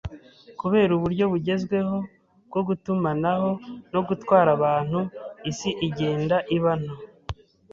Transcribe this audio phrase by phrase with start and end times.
[0.59, 1.95] Kubera uburyo bugezweho
[2.47, 3.49] bwo gutumanaho
[3.93, 4.99] no gutwara abantu,
[5.49, 6.95] isi igenda iba nto.